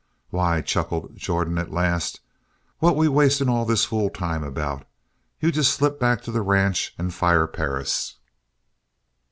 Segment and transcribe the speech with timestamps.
[0.31, 2.21] "Why," chuckled Jordan at last,
[2.79, 4.87] "what we wasting all this fool time about?
[5.39, 8.15] You just slip back to the ranch and fire Perris."